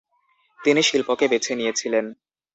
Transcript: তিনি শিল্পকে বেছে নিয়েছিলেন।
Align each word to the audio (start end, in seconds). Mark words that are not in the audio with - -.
তিনি 0.59 0.81
শিল্পকে 0.83 1.25
বেছে 1.27 1.53
নিয়েছিলেন। 1.55 2.05